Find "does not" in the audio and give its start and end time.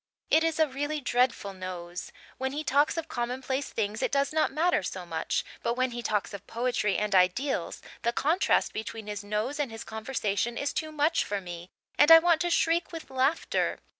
4.11-4.51